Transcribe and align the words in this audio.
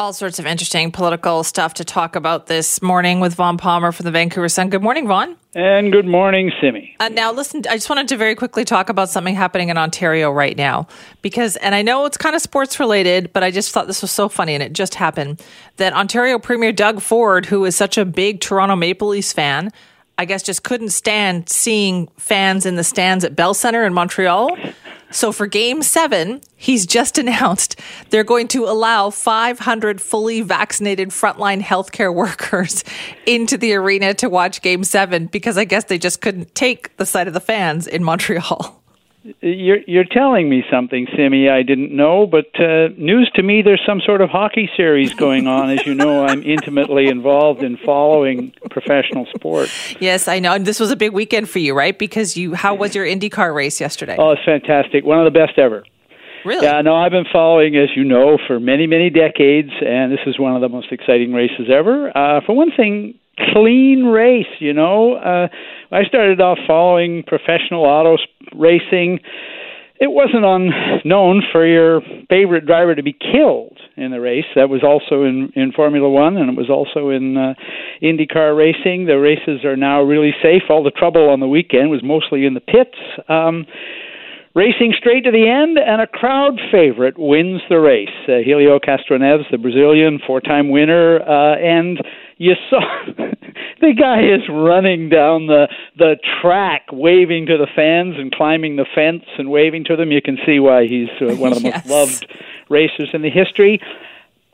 All 0.00 0.14
sorts 0.14 0.38
of 0.38 0.46
interesting 0.46 0.92
political 0.92 1.44
stuff 1.44 1.74
to 1.74 1.84
talk 1.84 2.16
about 2.16 2.46
this 2.46 2.80
morning 2.80 3.20
with 3.20 3.34
Vaughn 3.34 3.58
Palmer 3.58 3.92
from 3.92 4.04
the 4.04 4.10
Vancouver 4.10 4.48
Sun. 4.48 4.70
Good 4.70 4.82
morning, 4.82 5.06
Vaughn. 5.06 5.36
And 5.54 5.92
good 5.92 6.06
morning, 6.06 6.50
Simi. 6.58 6.96
Uh, 6.98 7.10
now, 7.10 7.32
listen, 7.32 7.64
I 7.68 7.74
just 7.74 7.90
wanted 7.90 8.08
to 8.08 8.16
very 8.16 8.34
quickly 8.34 8.64
talk 8.64 8.88
about 8.88 9.10
something 9.10 9.34
happening 9.34 9.68
in 9.68 9.76
Ontario 9.76 10.30
right 10.30 10.56
now. 10.56 10.88
Because, 11.20 11.56
and 11.56 11.74
I 11.74 11.82
know 11.82 12.06
it's 12.06 12.16
kind 12.16 12.34
of 12.34 12.40
sports 12.40 12.80
related, 12.80 13.30
but 13.34 13.42
I 13.42 13.50
just 13.50 13.72
thought 13.72 13.88
this 13.88 14.00
was 14.00 14.10
so 14.10 14.30
funny 14.30 14.54
and 14.54 14.62
it 14.62 14.72
just 14.72 14.94
happened 14.94 15.42
that 15.76 15.92
Ontario 15.92 16.38
Premier 16.38 16.72
Doug 16.72 17.02
Ford, 17.02 17.44
who 17.44 17.66
is 17.66 17.76
such 17.76 17.98
a 17.98 18.06
big 18.06 18.40
Toronto 18.40 18.76
Maple 18.76 19.08
Leafs 19.08 19.34
fan, 19.34 19.70
I 20.16 20.24
guess 20.24 20.42
just 20.42 20.62
couldn't 20.62 20.90
stand 20.90 21.50
seeing 21.50 22.08
fans 22.16 22.64
in 22.64 22.76
the 22.76 22.84
stands 22.84 23.22
at 23.22 23.36
Bell 23.36 23.52
Center 23.52 23.84
in 23.84 23.92
Montreal. 23.92 24.56
So 25.10 25.32
for 25.32 25.46
game 25.46 25.82
seven, 25.82 26.40
he's 26.56 26.86
just 26.86 27.18
announced 27.22 27.78
they're 28.10 28.24
going 28.24 28.48
to 28.48 28.64
allow 28.64 29.10
500 29.10 30.00
fully 30.00 30.40
vaccinated 30.40 31.10
frontline 31.10 31.62
healthcare 31.62 32.14
workers 32.20 32.84
into 33.26 33.56
the 33.56 33.74
arena 33.74 34.14
to 34.14 34.28
watch 34.28 34.62
game 34.62 34.84
seven 34.84 35.26
because 35.26 35.58
I 35.58 35.64
guess 35.64 35.84
they 35.84 35.98
just 35.98 36.20
couldn't 36.20 36.54
take 36.54 36.96
the 36.96 37.06
sight 37.06 37.28
of 37.28 37.34
the 37.34 37.40
fans 37.40 37.86
in 37.86 38.04
Montreal. 38.04 38.79
You're 39.42 39.80
you're 39.86 40.04
telling 40.04 40.48
me 40.48 40.64
something, 40.70 41.06
Simi. 41.14 41.50
I 41.50 41.62
didn't 41.62 41.94
know, 41.94 42.26
but 42.26 42.46
uh, 42.58 42.88
news 42.96 43.30
to 43.34 43.42
me. 43.42 43.60
There's 43.60 43.82
some 43.84 44.00
sort 44.00 44.22
of 44.22 44.30
hockey 44.30 44.70
series 44.76 45.12
going 45.12 45.46
on. 45.46 45.68
As 45.68 45.84
you 45.84 45.94
know, 45.94 46.24
I'm 46.24 46.42
intimately 46.42 47.06
involved 47.08 47.62
in 47.62 47.76
following 47.84 48.54
professional 48.70 49.26
sport. 49.34 49.68
Yes, 50.00 50.26
I 50.26 50.38
know. 50.38 50.54
And 50.54 50.64
this 50.64 50.80
was 50.80 50.90
a 50.90 50.96
big 50.96 51.12
weekend 51.12 51.50
for 51.50 51.58
you, 51.58 51.74
right? 51.74 51.98
Because 51.98 52.34
you, 52.34 52.54
how 52.54 52.74
was 52.74 52.94
your 52.94 53.04
IndyCar 53.04 53.54
race 53.54 53.78
yesterday? 53.78 54.16
Oh, 54.18 54.30
it's 54.30 54.44
fantastic. 54.44 55.04
One 55.04 55.18
of 55.18 55.30
the 55.30 55.38
best 55.38 55.58
ever. 55.58 55.84
Really? 56.44 56.64
Yeah, 56.64 56.80
no, 56.80 56.96
I've 56.96 57.12
been 57.12 57.26
following, 57.30 57.76
as 57.76 57.90
you 57.94 58.04
know, 58.04 58.38
for 58.46 58.58
many, 58.58 58.86
many 58.86 59.10
decades, 59.10 59.70
and 59.86 60.10
this 60.10 60.20
is 60.26 60.38
one 60.38 60.54
of 60.54 60.62
the 60.62 60.70
most 60.70 60.90
exciting 60.90 61.34
races 61.34 61.68
ever. 61.70 62.16
Uh, 62.16 62.40
for 62.46 62.56
one 62.56 62.70
thing, 62.74 63.19
clean 63.52 64.04
race. 64.04 64.46
You 64.58 64.72
know, 64.72 65.14
uh, 65.14 65.48
I 65.90 66.04
started 66.04 66.40
off 66.40 66.58
following 66.66 67.22
professional 67.26 67.84
auto 67.84 68.16
racing. 68.54 69.20
It 70.00 70.10
wasn't 70.10 70.46
unknown 70.46 71.42
for 71.52 71.66
your 71.66 72.00
favorite 72.30 72.64
driver 72.64 72.94
to 72.94 73.02
be 73.02 73.12
killed 73.12 73.76
in 73.96 74.12
the 74.12 74.20
race. 74.20 74.46
That 74.54 74.70
was 74.70 74.82
also 74.82 75.24
in 75.24 75.52
in 75.54 75.72
Formula 75.72 76.08
One, 76.08 76.36
and 76.38 76.48
it 76.48 76.56
was 76.56 76.70
also 76.70 77.10
in 77.10 77.36
uh, 77.36 77.54
IndyCar 78.02 78.56
racing. 78.56 79.06
The 79.06 79.18
races 79.18 79.64
are 79.64 79.76
now 79.76 80.00
really 80.02 80.32
safe. 80.42 80.62
All 80.70 80.82
the 80.82 80.90
trouble 80.90 81.28
on 81.28 81.40
the 81.40 81.48
weekend 81.48 81.90
was 81.90 82.00
mostly 82.02 82.46
in 82.46 82.54
the 82.54 82.60
pits. 82.60 82.96
Um, 83.28 83.66
Racing 84.52 84.94
straight 84.98 85.22
to 85.24 85.30
the 85.30 85.46
end, 85.46 85.78
and 85.78 86.02
a 86.02 86.08
crowd 86.08 86.58
favorite 86.72 87.16
wins 87.16 87.62
the 87.68 87.78
race. 87.78 88.08
Uh, 88.26 88.42
Helio 88.44 88.80
Castroneves, 88.80 89.48
the 89.52 89.58
Brazilian 89.58 90.18
four-time 90.26 90.70
winner, 90.70 91.20
uh, 91.22 91.54
and 91.54 92.02
you 92.40 92.54
saw 92.70 92.80
the 93.82 93.92
guy 93.92 94.22
is 94.22 94.40
running 94.48 95.10
down 95.10 95.46
the 95.46 95.68
the 95.98 96.16
track, 96.40 96.86
waving 96.90 97.46
to 97.46 97.58
the 97.58 97.66
fans 97.76 98.14
and 98.16 98.32
climbing 98.32 98.76
the 98.76 98.86
fence 98.94 99.24
and 99.36 99.50
waving 99.50 99.84
to 99.84 99.94
them. 99.94 100.10
You 100.10 100.22
can 100.22 100.38
see 100.46 100.58
why 100.58 100.86
he's 100.86 101.10
uh, 101.20 101.36
one 101.36 101.52
of 101.52 101.62
the 101.62 101.68
yes. 101.68 101.86
most 101.86 101.90
loved 101.90 102.26
racers 102.70 103.10
in 103.12 103.20
the 103.20 103.28
history. 103.28 103.78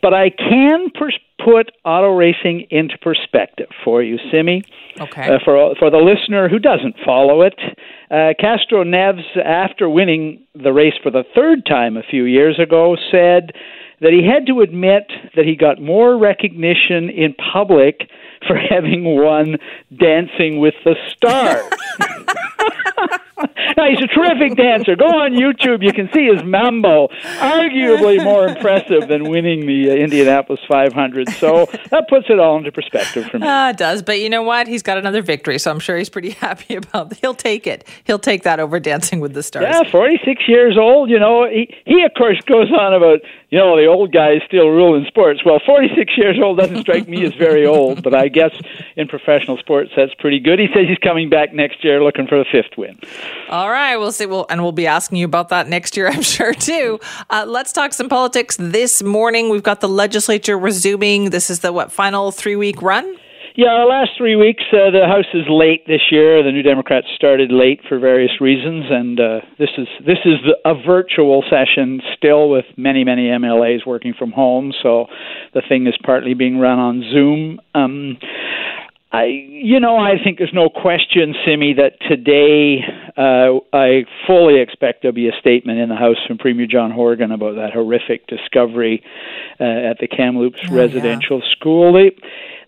But 0.03 0.14
I 0.14 0.31
can 0.31 0.91
pers- 0.91 1.19
put 1.42 1.70
auto 1.84 2.11
racing 2.11 2.67
into 2.70 2.98
perspective 2.98 3.69
for 3.84 4.03
you, 4.03 4.19
Simi. 4.33 4.64
Okay. 5.01 5.34
Uh, 5.34 5.39
for 5.45 5.77
for 5.79 5.89
the 5.89 5.98
listener 5.98 6.48
who 6.48 6.59
doesn't 6.59 6.97
follow 7.05 7.42
it, 7.42 7.55
uh, 8.11 8.34
Castroneves, 8.42 9.37
after 9.45 9.89
winning 9.89 10.45
the 10.57 10.73
race 10.73 10.95
for 11.01 11.12
the 11.12 11.23
third 11.37 11.64
time 11.67 11.97
a 11.97 12.03
few 12.03 12.25
years 12.25 12.59
ago, 12.59 12.97
said 13.12 13.53
that 14.00 14.12
he 14.12 14.27
had 14.27 14.47
to 14.47 14.61
admit 14.61 15.11
that 15.34 15.44
he 15.44 15.56
got 15.56 15.80
more 15.80 16.19
recognition 16.19 17.08
in 17.08 17.34
public 17.34 18.11
for 18.47 18.56
having 18.70 19.05
won 19.05 19.56
Dancing 19.97 20.58
with 20.61 20.75
the 20.84 20.94
Stars. 21.11 21.70
now, 23.77 23.85
he's 23.91 24.01
a 24.01 24.07
terrific 24.07 24.57
dancer. 24.57 24.97
Go 24.97 25.07
on 25.07 25.33
YouTube. 25.33 25.83
You 25.83 25.92
can 25.92 26.09
see 26.13 26.27
his 26.27 26.42
mambo, 26.45 27.09
arguably 27.39 28.23
more 28.23 28.48
impressive 28.48 29.09
than 29.09 29.29
winning 29.29 29.67
the 29.67 29.91
uh, 29.91 29.95
Indianapolis 29.95 30.61
500. 30.69 31.29
So 31.31 31.67
that 31.91 32.09
puts 32.09 32.27
it 32.29 32.39
all 32.39 32.57
into 32.59 32.73
perspective 32.73 33.27
for 33.27 33.39
me. 33.39 33.47
Uh, 33.47 33.70
it 33.70 33.77
does. 33.77 34.03
But 34.03 34.20
you 34.20 34.31
know 34.31 34.42
what? 34.42 34.67
He's 34.67 34.83
got 34.83 34.98
another 34.98 35.23
victory, 35.23 35.59
so 35.59 35.70
I'm 35.70 35.81
sure 35.81 35.97
he's 35.97 36.09
pretty 36.09 36.31
happy 36.47 36.77
about 36.77 37.13
it. 37.13 37.19
He'll 37.20 37.35
take 37.35 37.67
it. 37.67 37.86
He'll 38.05 38.19
take 38.19 38.42
that 38.45 38.61
over 38.61 38.81
Dancing 38.81 39.20
with 39.20 39.35
the 39.35 39.42
Stars. 39.42 39.67
Yeah, 39.69 39.91
46 39.91 40.48
years 40.48 40.77
old. 40.79 41.11
You 41.11 41.19
know, 41.19 41.48
he, 41.48 41.75
he 41.85 42.03
of 42.03 42.13
course, 42.15 42.41
goes 42.47 42.70
on 42.73 42.95
about, 42.95 43.20
you 43.51 43.59
know, 43.59 43.77
the 43.77 43.86
old 43.86 44.13
guys 44.13 44.41
still 44.47 44.69
rule 44.69 44.95
in 44.95 45.05
sports. 45.07 45.45
Well, 45.45 45.61
46 45.65 46.17
years 46.17 46.39
old 46.42 46.59
doesn't 46.59 46.81
strike 46.81 47.09
me 47.09 47.25
as 47.25 47.35
very 47.35 47.67
old, 47.67 48.03
but 48.03 48.15
I 48.15 48.29
guess 48.29 48.55
in 48.97 49.09
professional 49.09 49.57
sports, 49.59 49.91
that's 49.97 50.15
pretty 50.15 50.41
good. 50.41 50.59
He 50.59 50.69
says 50.69 50.86
he's 50.89 50.98
coming 50.98 51.29
back 51.29 51.53
next 51.53 51.85
year 51.85 52.03
looking 52.03 52.27
for 52.27 52.39
the 52.39 52.45
fifth 52.51 52.77
win. 52.77 52.98
All 53.48 53.66
right, 53.71 53.97
we'll 53.97 54.13
see. 54.13 54.27
We'll, 54.27 54.47
and 54.51 54.63
we'll 54.63 54.73
be 54.73 54.87
asking 54.87 55.19
you 55.19 55.25
about 55.25 55.49
that 55.51 55.69
next 55.69 55.97
year, 55.97 56.09
I'm 56.13 56.23
sure, 56.23 56.55
too. 56.55 57.01
Uh, 57.31 57.45
let's 57.47 57.73
talk 57.73 57.93
some 57.93 58.09
politics 58.09 58.57
this 58.59 59.03
morning. 59.03 59.51
We've 59.51 59.63
got 59.63 59.81
the 59.81 59.89
legislature 59.89 60.59
resuming. 60.59 61.31
This 61.31 61.51
is 61.51 61.61
the, 61.61 61.73
what, 61.73 61.93
final 61.93 62.31
three 62.33 62.57
week 62.57 62.83
run? 62.83 63.17
Yeah, 63.57 63.69
our 63.69 63.87
last 63.87 64.11
three 64.19 64.37
weeks, 64.37 64.65
uh, 64.71 64.91
the 64.91 65.07
House 65.09 65.33
is 65.33 65.45
late 65.49 65.87
this 65.87 66.03
year. 66.11 66.43
The 66.43 66.53
New 66.53 66.61
Democrats 66.61 67.07
started 67.17 67.51
late 67.51 67.81
for 67.89 67.99
various 67.99 68.39
reasons, 68.39 68.85
and 68.91 69.19
uh, 69.19 69.41
this 69.59 69.71
is 69.79 69.89
this 70.05 70.19
is 70.27 70.35
the, 70.45 70.59
a 70.71 70.75
virtual 70.75 71.43
session 71.48 72.03
still 72.15 72.51
with 72.51 72.67
many 72.77 73.03
many 73.03 73.29
MLAs 73.29 73.87
working 73.87 74.13
from 74.13 74.31
home. 74.31 74.75
So 74.83 75.07
the 75.55 75.63
thing 75.67 75.87
is 75.87 75.95
partly 76.05 76.35
being 76.35 76.59
run 76.59 76.79
on 76.79 77.03
Zoom. 77.11 77.59
Um, 77.75 78.19
I, 79.11 79.25
you 79.25 79.81
know, 79.81 79.97
I 79.97 80.23
think 80.23 80.37
there's 80.37 80.53
no 80.53 80.69
question, 80.69 81.35
Simi, 81.47 81.73
that 81.75 81.93
today 82.07 82.85
uh, 83.17 83.61
I 83.73 84.05
fully 84.27 84.61
expect 84.61 85.03
there'll 85.03 85.15
be 85.15 85.29
a 85.29 85.41
statement 85.41 85.79
in 85.79 85.89
the 85.89 85.97
House 85.97 86.17
from 86.27 86.39
Premier 86.39 86.67
John 86.67 86.91
Horgan 86.91 87.33
about 87.33 87.57
that 87.57 87.73
horrific 87.73 88.27
discovery 88.27 89.03
uh, 89.59 89.65
at 89.65 89.99
the 90.01 90.07
Kamloops 90.07 90.61
oh, 90.71 90.75
residential 90.75 91.41
yeah. 91.41 91.51
school. 91.53 91.93
They, 91.95 92.15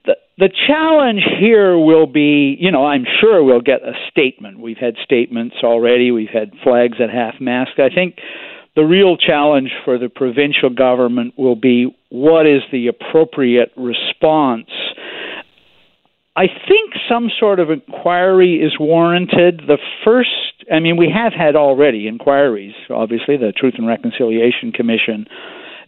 the 0.07 0.17
the 0.39 0.49
challenge 0.67 1.23
here 1.39 1.77
will 1.79 2.07
be, 2.07 2.57
you 2.59 2.71
know, 2.71 2.87
I'm 2.87 3.05
sure 3.21 3.43
we'll 3.45 3.61
get 3.61 3.83
a 3.83 3.93
statement. 4.11 4.59
We've 4.59 4.79
had 4.79 4.95
statements 5.05 5.57
already. 5.63 6.13
We've 6.13 6.29
had 6.33 6.53
flags 6.63 6.99
at 7.01 7.11
half 7.11 7.41
mast. 7.41 7.73
I 7.79 7.91
think 7.95 8.19
the 8.75 8.85
real 8.85 9.17
challenge 9.17 9.71
for 9.85 9.99
the 9.99 10.09
provincial 10.09 10.71
government 10.71 11.35
will 11.37 11.57
be 11.57 11.95
what 12.11 12.47
is 12.47 12.63
the 12.73 12.87
appropriate 12.87 13.73
response 13.77 14.71
I 16.39 16.47
think 16.47 16.93
some 17.11 17.31
sort 17.37 17.59
of 17.59 17.69
inquiry 17.69 18.63
is 18.63 18.79
warranted. 18.79 19.63
The 19.67 19.79
first, 20.05 20.31
I 20.73 20.79
mean, 20.79 20.97
we 20.97 21.11
have 21.13 21.33
had 21.33 21.57
already 21.57 22.07
inquiries. 22.07 22.75
Obviously, 22.89 23.37
the 23.37 23.51
Truth 23.51 23.75
and 23.77 23.89
Reconciliation 23.89 24.71
Commission 24.71 25.27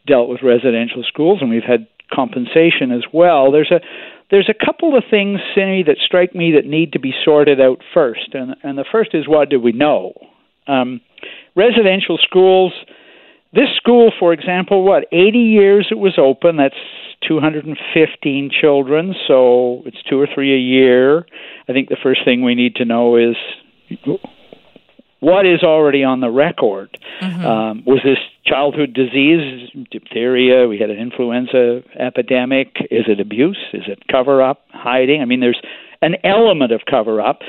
dealt 0.08 0.28
with 0.28 0.42
residential 0.42 1.04
schools, 1.06 1.38
and 1.40 1.50
we've 1.50 1.62
had 1.62 1.86
compensation 2.12 2.90
as 2.90 3.04
well. 3.12 3.52
There's 3.52 3.70
a 3.70 3.78
there's 4.32 4.50
a 4.50 4.64
couple 4.64 4.96
of 4.96 5.04
things, 5.08 5.38
Cindy, 5.54 5.84
that 5.84 5.98
strike 6.04 6.34
me 6.34 6.52
that 6.56 6.66
need 6.66 6.94
to 6.94 6.98
be 6.98 7.14
sorted 7.24 7.60
out 7.60 7.78
first, 7.94 8.34
and 8.34 8.56
and 8.64 8.76
the 8.76 8.84
first 8.90 9.10
is 9.14 9.28
what 9.28 9.50
do 9.50 9.60
we 9.60 9.70
know? 9.70 10.14
Um, 10.66 11.00
residential 11.54 12.18
schools. 12.20 12.72
This 13.52 13.68
school, 13.76 14.12
for 14.18 14.32
example, 14.32 14.82
what 14.84 15.06
80 15.12 15.38
years 15.38 15.88
it 15.92 15.98
was 15.98 16.18
open. 16.18 16.56
That's 16.56 16.74
215 17.26 18.50
children, 18.60 19.14
so 19.28 19.82
it's 19.84 20.03
two 20.08 20.20
or 20.20 20.28
three 20.32 20.54
a 20.54 20.58
year. 20.58 21.26
I 21.69 21.72
think 21.72 21.88
the 21.88 21.98
first 22.03 22.25
thing 22.25 22.42
we 22.42 22.54
need 22.54 22.76
to 22.76 22.84
know 22.84 23.16
is 23.16 23.36
what 25.20 25.47
is 25.47 25.62
already 25.62 26.03
on 26.03 26.20
the 26.20 26.30
record. 26.30 26.98
Mm-hmm. 27.20 27.44
Um, 27.44 27.82
was 27.86 28.00
this 28.03 28.19
childhood 28.44 28.94
disease, 28.94 29.70
diphtheria? 29.91 30.66
We 30.66 30.78
had 30.78 30.91
an 30.91 30.98
influenza 30.98 31.82
epidemic. 31.98 32.76
Is 32.91 33.04
it 33.06 33.21
abuse? 33.21 33.59
Is 33.72 33.84
it 33.86 34.03
cover 34.10 34.42
up, 34.42 34.65
hiding? 34.71 35.21
I 35.21 35.27
mean, 35.27 35.41
there's 35.41 35.60
an 36.03 36.16
element 36.24 36.72
of 36.72 36.80
cover 36.91 37.21
up. 37.21 37.41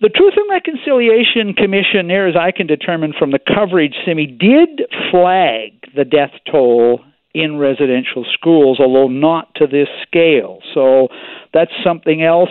The 0.00 0.10
Truth 0.10 0.34
and 0.36 0.48
Reconciliation 0.48 1.54
Commission, 1.54 2.06
near 2.06 2.28
as 2.28 2.36
I 2.36 2.52
can 2.52 2.68
determine 2.68 3.12
from 3.18 3.32
the 3.32 3.40
coverage, 3.40 3.94
Simi, 4.06 4.26
did 4.26 4.82
flag 5.10 5.72
the 5.96 6.04
death 6.04 6.30
toll 6.48 7.00
in 7.34 7.58
residential 7.58 8.24
schools, 8.32 8.78
although 8.80 9.08
not 9.08 9.54
to 9.56 9.66
this 9.66 9.88
scale. 10.06 10.60
So 10.74 11.08
that's 11.52 11.72
something 11.84 12.22
else. 12.22 12.50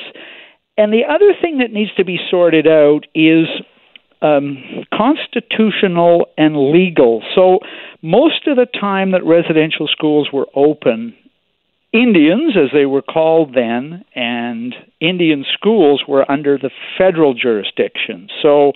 And 0.78 0.94
the 0.94 1.06
other 1.10 1.34
thing 1.42 1.58
that 1.58 1.72
needs 1.72 1.94
to 1.96 2.06
be 2.06 2.20
sorted 2.30 2.68
out 2.68 3.02
is 3.16 3.48
um, 4.22 4.86
constitutional 4.94 6.28
and 6.38 6.72
legal. 6.72 7.24
So 7.36 7.60
most 8.02 8.48
of 8.48 8.56
the 8.56 8.68
time 8.80 9.12
that 9.12 9.26
residential 9.26 9.88
schools 9.88 10.30
were 10.32 10.48
open, 10.56 11.16
Indians, 11.94 12.56
as 12.56 12.70
they 12.74 12.86
were 12.86 13.02
called 13.02 13.56
then, 13.56 14.06
and 14.14 14.76
Indian 15.00 15.46
schools 15.54 16.04
were 16.08 16.30
under 16.30 16.58
the 16.58 16.70
federal 16.98 17.34
jurisdiction. 17.34 18.28
So 18.42 18.74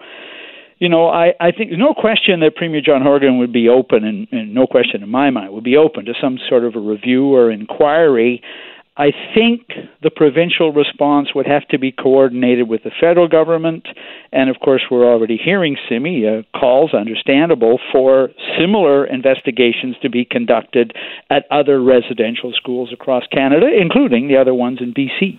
you 0.81 0.89
know, 0.89 1.09
I, 1.09 1.35
I 1.39 1.51
think 1.51 1.69
no 1.73 1.93
question 1.93 2.39
that 2.39 2.55
Premier 2.55 2.81
John 2.81 3.03
Horgan 3.03 3.37
would 3.37 3.53
be 3.53 3.69
open, 3.69 4.03
and, 4.03 4.27
and 4.31 4.51
no 4.51 4.65
question 4.65 5.03
in 5.03 5.09
my 5.09 5.29
mind, 5.29 5.53
would 5.53 5.63
be 5.63 5.77
open 5.77 6.05
to 6.05 6.13
some 6.19 6.39
sort 6.49 6.65
of 6.65 6.75
a 6.75 6.79
review 6.79 7.35
or 7.35 7.51
inquiry. 7.51 8.41
I 8.97 9.11
think 9.35 9.67
the 10.01 10.09
provincial 10.09 10.73
response 10.73 11.35
would 11.35 11.45
have 11.45 11.67
to 11.67 11.77
be 11.77 11.91
coordinated 11.91 12.67
with 12.67 12.81
the 12.83 12.89
federal 12.99 13.27
government, 13.27 13.85
and 14.33 14.49
of 14.49 14.59
course, 14.59 14.81
we're 14.89 15.05
already 15.05 15.37
hearing 15.37 15.77
Simi 15.87 16.27
uh, 16.27 16.41
calls, 16.59 16.95
understandable, 16.95 17.79
for 17.91 18.29
similar 18.59 19.05
investigations 19.05 19.97
to 20.01 20.09
be 20.09 20.25
conducted 20.25 20.95
at 21.29 21.45
other 21.51 21.79
residential 21.79 22.53
schools 22.53 22.91
across 22.91 23.23
Canada, 23.31 23.67
including 23.79 24.29
the 24.29 24.37
other 24.37 24.55
ones 24.55 24.79
in 24.81 24.95
BC. 24.95 25.37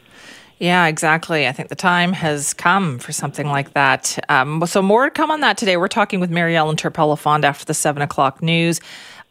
Yeah, 0.62 0.86
exactly. 0.86 1.48
I 1.48 1.50
think 1.50 1.70
the 1.70 1.74
time 1.74 2.12
has 2.12 2.54
come 2.54 3.00
for 3.00 3.10
something 3.10 3.48
like 3.48 3.72
that. 3.72 4.16
Um, 4.28 4.64
so, 4.64 4.80
more 4.80 5.06
to 5.06 5.10
come 5.10 5.32
on 5.32 5.40
that 5.40 5.58
today. 5.58 5.76
We're 5.76 5.88
talking 5.88 6.20
with 6.20 6.30
Mary 6.30 6.54
Ellen 6.54 6.76
Turpel-Lafond 6.76 7.42
after 7.42 7.64
the 7.64 7.74
7 7.74 8.00
o'clock 8.00 8.40
news. 8.40 8.80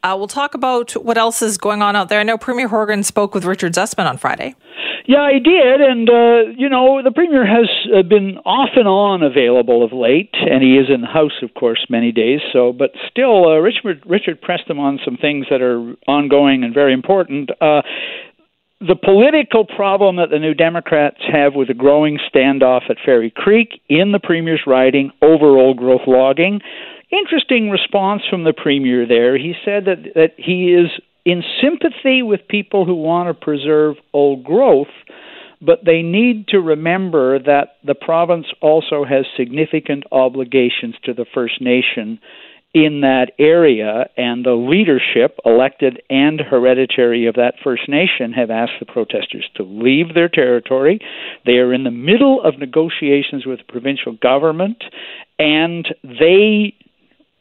Uh, 0.04 0.16
we'll 0.18 0.28
talk 0.28 0.56
about 0.56 0.92
what 0.92 1.18
else 1.18 1.42
is 1.42 1.58
going 1.58 1.82
on 1.82 1.96
out 1.96 2.10
there. 2.10 2.20
I 2.20 2.24
know 2.24 2.38
Premier 2.38 2.68
Horgan 2.68 3.02
spoke 3.04 3.34
with 3.34 3.46
Richard 3.46 3.72
Zussman 3.72 4.10
on 4.10 4.18
Friday. 4.18 4.56
Yeah, 5.06 5.32
he 5.32 5.40
did, 5.40 5.82
and 5.82 6.10
uh, 6.10 6.52
you 6.56 6.70
know 6.70 7.02
the 7.02 7.12
premier 7.12 7.46
has 7.46 7.68
uh, 7.94 8.04
been 8.04 8.38
off 8.46 8.70
and 8.76 8.88
on 8.88 9.24
available 9.24 9.84
of 9.84 9.92
late, 9.92 10.30
and 10.34 10.62
he 10.62 10.78
is 10.78 10.88
in 10.94 11.02
the 11.02 11.08
House, 11.08 11.42
of 11.42 11.54
course, 11.54 11.86
many 11.90 12.12
days. 12.12 12.40
So, 12.54 12.72
but 12.72 12.92
still, 13.10 13.48
uh, 13.48 13.58
Richard 13.58 14.04
Richard 14.06 14.42
pressed 14.42 14.70
him 14.70 14.80
on 14.80 15.00
some 15.04 15.18
things 15.18 15.48
that 15.50 15.62
are 15.62 15.96
ongoing 16.08 16.64
and 16.64 16.74
very 16.74 16.94
important. 16.94 17.50
Uh, 17.60 17.82
the 18.82 18.96
political 18.96 19.64
problem 19.64 20.16
that 20.16 20.32
the 20.32 20.40
New 20.40 20.56
Democrats 20.56 21.22
have 21.32 21.54
with 21.54 21.68
the 21.68 21.74
growing 21.76 22.18
standoff 22.34 22.90
at 22.90 22.98
Fairy 23.06 23.30
Creek 23.30 23.80
in 23.88 24.12
the 24.12 24.20
Premier's 24.20 24.64
riding 24.66 25.12
over 25.22 25.58
old 25.58 25.78
growth 25.78 26.02
logging. 26.08 26.62
Interesting 27.12 27.70
response 27.70 28.24
from 28.28 28.44
the 28.44 28.54
Premier 28.54 29.06
there. 29.06 29.38
He 29.38 29.54
said 29.64 29.86
that, 29.86 30.14
that 30.16 30.32
he 30.38 30.74
is 30.74 30.90
in 31.26 31.44
sympathy 31.62 32.24
with 32.24 32.48
people 32.48 32.86
who 32.86 32.96
want 32.96 33.30
to 33.30 33.34
preserve 33.36 33.98
old 34.14 34.44
growth, 34.44 34.88
but 35.62 35.86
they 35.86 36.02
need 36.02 36.48
to 36.48 36.60
remember 36.60 37.38
that 37.38 37.76
the 37.86 37.94
province 37.94 38.48
also 38.62 39.06
has 39.06 39.26
significant 39.38 40.06
obligations 40.12 40.96
to 41.04 41.14
the 41.14 41.26
First 41.32 41.62
Nation 41.62 42.20
in 42.74 43.02
that 43.02 43.32
area, 43.38 44.10
and 44.16 44.46
the 44.46 44.54
leadership, 44.54 45.38
elected 45.46 46.02
and 46.10 46.40
hereditary, 46.40 47.28
of 47.28 47.36
that 47.36 47.56
First 47.62 47.90
Nation 47.90 48.32
have 48.32 48.50
asked 48.50 48.80
the 48.80 48.86
protesters 48.86 49.46
to 49.56 49.64
leave 49.64 50.14
their 50.14 50.30
territory. 50.30 51.00
They 51.46 51.58
are 51.58 51.74
in 51.74 51.84
the 51.84 51.92
middle 51.92 52.42
of 52.42 52.60
negotiations 52.60 53.46
with 53.46 53.60
the 53.60 53.72
provincial 53.72 54.14
government, 54.14 54.84
and 55.38 55.86
they 56.04 56.76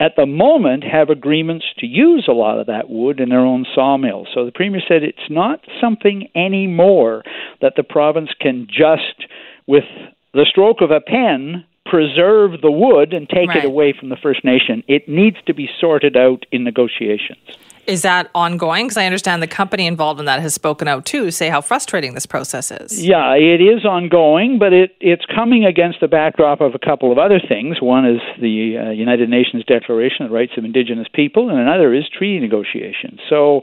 at 0.00 0.17
the 0.17 0.27
moment 0.27 0.82
have 0.82 1.11
agreements 1.11 1.67
to 1.79 1.87
use 1.87 2.27
a 2.29 2.32
lot 2.32 2.59
of 2.59 2.67
that 2.67 2.88
wood 2.88 3.21
in 3.21 3.29
their 3.29 3.41
own 3.41 3.67
sawmills. 3.73 4.29
So 4.35 4.47
the 4.47 4.53
premier 4.53 4.81
said 4.88 5.03
it's 5.03 5.19
not 5.29 5.61
something 5.81 6.29
anymore 6.35 7.23
that 7.61 7.75
the 7.77 7.82
province 7.85 8.31
can 8.41 8.67
just 8.67 9.29
with 9.67 9.85
the 10.32 10.47
stroke 10.49 10.81
of 10.81 10.91
a 10.91 11.00
pen 11.00 11.67
preserve 11.91 12.61
the 12.63 12.71
wood 12.71 13.13
and 13.13 13.29
take 13.29 13.49
right. 13.49 13.59
it 13.59 13.65
away 13.65 13.93
from 13.99 14.09
the 14.09 14.17
First 14.17 14.45
Nation. 14.45 14.85
It 14.87 15.09
needs 15.09 15.37
to 15.47 15.55
be 15.55 15.69
sorted 15.81 16.17
out 16.17 16.47
in 16.53 16.63
negotiations. 16.63 17.41
Is 17.87 18.03
that 18.03 18.31
ongoing? 18.37 18.87
Because 18.87 18.99
I 18.99 19.07
understand 19.07 19.43
the 19.43 19.49
company 19.49 19.87
involved 19.87 20.21
in 20.21 20.27
that 20.27 20.41
has 20.41 20.55
spoken 20.55 20.87
out 20.87 21.07
too, 21.07 21.33
say 21.33 21.49
how 21.49 21.61
frustrating 21.61 22.15
this 22.15 22.27
process 22.27 22.71
is. 22.71 23.05
Yeah, 23.05 23.35
it 23.35 23.61
is 23.61 23.85
ongoing, 23.85 24.61
but 24.61 24.73
it, 24.73 24.95
it's 25.01 25.25
coming 25.25 25.65
against 25.65 25.99
the 26.01 26.07
backdrop 26.07 26.61
of 26.61 26.77
a 26.77 26.79
couple 26.79 27.11
of 27.11 27.19
other 27.19 27.41
things. 27.41 27.83
One 27.83 28.07
is 28.07 28.21
the 28.41 28.77
uh, 28.79 28.91
United 28.91 29.29
Nations 29.29 29.65
Declaration 29.65 30.25
of 30.25 30.31
the 30.31 30.37
Rights 30.37 30.53
of 30.57 30.65
Indigenous 30.65 31.09
People, 31.13 31.49
and 31.51 31.59
another 31.59 31.93
is 31.93 32.05
treaty 32.17 32.39
negotiations. 32.39 33.19
So, 33.29 33.63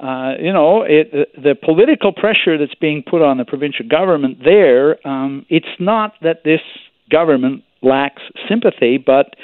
uh, 0.00 0.34
you 0.40 0.52
know, 0.52 0.82
it, 0.82 1.34
the 1.34 1.54
political 1.54 2.12
pressure 2.12 2.56
that's 2.56 2.76
being 2.76 3.02
put 3.02 3.20
on 3.20 3.36
the 3.36 3.44
provincial 3.44 3.86
government 3.86 4.38
there, 4.42 5.06
um, 5.06 5.44
it's 5.50 5.66
not 5.78 6.14
that 6.22 6.44
this 6.44 6.60
government 7.10 7.64
lacks 7.82 8.22
sympathy, 8.48 8.98
but 8.98 9.36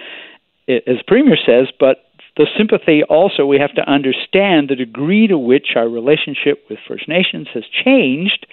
as 0.68 1.02
Premier 1.06 1.36
says, 1.36 1.68
but 1.78 2.04
the 2.36 2.46
sympathy 2.58 3.02
also 3.04 3.46
we 3.46 3.58
have 3.58 3.74
to 3.74 3.88
understand 3.88 4.68
the 4.68 4.74
degree 4.74 5.26
to 5.28 5.38
which 5.38 5.68
our 5.76 5.88
relationship 5.88 6.64
with 6.68 6.78
First 6.88 7.08
Nations 7.08 7.46
has 7.54 7.62
changed 7.84 8.46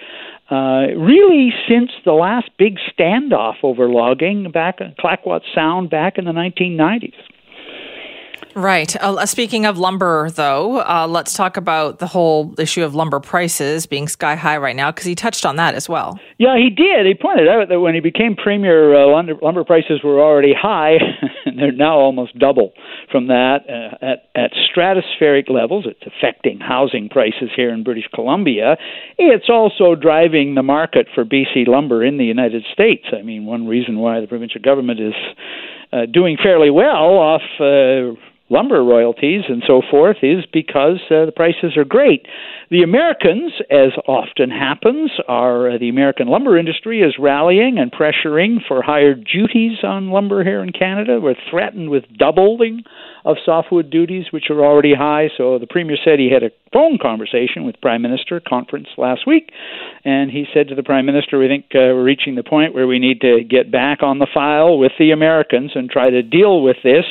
uh, 0.50 0.86
really 0.96 1.52
since 1.68 1.90
the 2.04 2.12
last 2.12 2.50
big 2.58 2.76
standoff 2.96 3.56
over 3.62 3.88
logging 3.88 4.50
back 4.52 4.80
in 4.80 4.94
Clayoquot 4.98 5.40
Sound 5.54 5.90
back 5.90 6.18
in 6.18 6.26
the 6.26 6.32
1990s. 6.32 7.14
Right. 8.54 8.94
Uh, 8.96 9.24
speaking 9.26 9.66
of 9.66 9.78
lumber, 9.78 10.30
though, 10.30 10.80
uh, 10.80 11.06
let's 11.08 11.34
talk 11.34 11.56
about 11.56 11.98
the 11.98 12.06
whole 12.06 12.54
issue 12.58 12.84
of 12.84 12.94
lumber 12.94 13.20
prices 13.20 13.86
being 13.86 14.08
sky 14.08 14.34
high 14.34 14.58
right 14.58 14.76
now, 14.76 14.90
because 14.90 15.06
he 15.06 15.14
touched 15.14 15.46
on 15.46 15.56
that 15.56 15.74
as 15.74 15.88
well. 15.88 16.18
Yeah, 16.38 16.56
he 16.56 16.68
did. 16.68 17.06
He 17.06 17.14
pointed 17.14 17.48
out 17.48 17.68
that 17.68 17.80
when 17.80 17.94
he 17.94 18.00
became 18.00 18.36
premier, 18.36 18.94
uh, 18.94 19.06
lumber, 19.10 19.34
lumber 19.40 19.64
prices 19.64 20.00
were 20.04 20.20
already 20.20 20.52
high, 20.54 20.96
and 21.46 21.58
they're 21.58 21.72
now 21.72 21.96
almost 21.96 22.38
double 22.38 22.72
from 23.10 23.28
that 23.28 23.60
uh, 23.68 24.04
at, 24.04 24.28
at 24.34 24.50
stratospheric 24.52 25.48
levels. 25.48 25.86
It's 25.86 26.02
affecting 26.06 26.60
housing 26.60 27.08
prices 27.08 27.50
here 27.56 27.72
in 27.72 27.84
British 27.84 28.08
Columbia. 28.14 28.76
It's 29.18 29.48
also 29.48 29.94
driving 29.94 30.54
the 30.54 30.62
market 30.62 31.06
for 31.14 31.24
BC 31.24 31.68
lumber 31.68 32.04
in 32.04 32.18
the 32.18 32.24
United 32.24 32.64
States. 32.72 33.06
I 33.12 33.22
mean, 33.22 33.46
one 33.46 33.66
reason 33.66 33.98
why 33.98 34.20
the 34.20 34.26
provincial 34.26 34.60
government 34.60 35.00
is 35.00 35.14
uh, 35.92 36.06
doing 36.12 36.36
fairly 36.42 36.70
well 36.70 37.18
off 37.18 37.42
uh, 37.60 38.18
lumber 38.52 38.84
royalties 38.84 39.42
and 39.48 39.62
so 39.66 39.80
forth 39.90 40.18
is 40.22 40.44
because 40.52 41.00
uh, 41.10 41.24
the 41.24 41.32
prices 41.34 41.76
are 41.76 41.84
great. 41.84 42.26
The 42.70 42.82
Americans, 42.82 43.52
as 43.70 43.92
often 44.06 44.50
happens, 44.50 45.10
are 45.26 45.72
uh, 45.72 45.78
the 45.78 45.88
American 45.88 46.28
lumber 46.28 46.58
industry 46.58 47.00
is 47.00 47.14
rallying 47.18 47.78
and 47.78 47.90
pressuring 47.90 48.58
for 48.68 48.82
higher 48.82 49.14
duties 49.14 49.78
on 49.82 50.10
lumber 50.10 50.44
here 50.44 50.62
in 50.62 50.72
Canada. 50.72 51.18
We're 51.20 51.34
threatened 51.50 51.90
with 51.90 52.04
doubling 52.16 52.82
of 53.24 53.36
softwood 53.44 53.90
duties, 53.90 54.26
which 54.32 54.50
are 54.50 54.64
already 54.64 54.94
high. 54.94 55.28
So 55.36 55.58
the 55.58 55.66
premier 55.66 55.96
said 56.04 56.18
he 56.18 56.30
had 56.32 56.42
a 56.42 56.50
phone 56.72 56.98
conversation 57.00 57.64
with 57.64 57.80
Prime 57.80 58.02
Minister 58.02 58.40
conference 58.40 58.88
last 58.98 59.26
week, 59.26 59.50
and 60.04 60.30
he 60.30 60.44
said 60.52 60.68
to 60.68 60.74
the 60.74 60.82
Prime 60.82 61.06
Minister, 61.06 61.38
"We 61.38 61.48
think 61.48 61.66
uh, 61.74 61.94
we're 61.94 62.04
reaching 62.04 62.34
the 62.34 62.42
point 62.42 62.74
where 62.74 62.86
we 62.86 62.98
need 62.98 63.20
to 63.20 63.44
get 63.44 63.70
back 63.70 64.02
on 64.02 64.18
the 64.18 64.26
file 64.32 64.78
with 64.78 64.92
the 64.98 65.12
Americans 65.12 65.72
and 65.74 65.88
try 65.88 66.10
to 66.10 66.22
deal 66.22 66.62
with 66.62 66.76
this." 66.82 67.04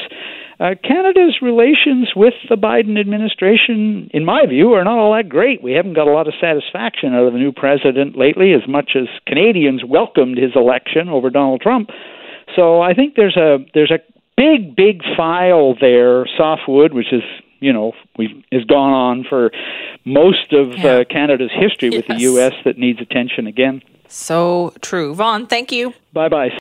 Uh, 0.61 0.75
Canada's 0.83 1.39
relations 1.41 2.09
with 2.15 2.35
the 2.47 2.55
Biden 2.55 2.99
administration, 2.99 4.11
in 4.13 4.23
my 4.23 4.45
view, 4.45 4.73
are 4.73 4.83
not 4.83 4.99
all 4.99 5.11
that 5.15 5.27
great. 5.27 5.63
We 5.63 5.71
haven't 5.71 5.95
got 5.95 6.07
a 6.07 6.11
lot 6.11 6.27
of 6.27 6.35
satisfaction 6.39 7.15
out 7.15 7.25
of 7.25 7.33
the 7.33 7.39
new 7.39 7.51
president 7.51 8.15
lately, 8.15 8.53
as 8.53 8.61
much 8.67 8.91
as 8.95 9.07
Canadians 9.25 9.81
welcomed 9.83 10.37
his 10.37 10.51
election 10.55 11.09
over 11.09 11.31
Donald 11.31 11.61
Trump. 11.61 11.89
So 12.55 12.79
I 12.79 12.93
think 12.93 13.15
there's 13.15 13.37
a 13.37 13.65
there's 13.73 13.89
a 13.89 14.01
big 14.37 14.75
big 14.75 15.01
file 15.17 15.73
there, 15.81 16.27
softwood, 16.37 16.93
which 16.93 17.11
is 17.11 17.23
you 17.59 17.73
know 17.73 17.93
we 18.19 18.45
has 18.51 18.63
gone 18.65 18.93
on 18.93 19.25
for 19.27 19.49
most 20.05 20.53
of 20.53 20.77
yeah. 20.77 20.97
uh, 20.97 21.03
Canada's 21.09 21.51
history 21.51 21.89
with 21.89 22.05
yes. 22.07 22.17
the 22.19 22.23
U.S. 22.25 22.53
that 22.65 22.77
needs 22.77 22.99
attention 23.01 23.47
again. 23.47 23.81
So 24.07 24.73
true, 24.81 25.15
Vaughn. 25.15 25.47
Thank 25.47 25.71
you. 25.71 25.95
Bye 26.13 26.29
bye. 26.29 26.51